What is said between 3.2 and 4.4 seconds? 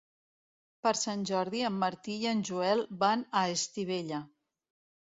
a Estivella.